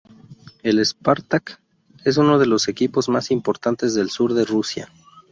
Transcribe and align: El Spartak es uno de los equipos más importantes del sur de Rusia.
El 0.63 0.83
Spartak 0.83 1.61
es 2.05 2.17
uno 2.17 2.39
de 2.39 2.47
los 2.47 2.67
equipos 2.67 3.07
más 3.07 3.29
importantes 3.29 3.93
del 3.93 4.09
sur 4.09 4.33
de 4.33 4.45
Rusia. 4.45 4.91